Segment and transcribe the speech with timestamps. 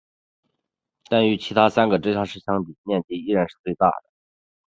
[1.11, 4.09] 但与其他三个直辖市相比面积依然是最大的。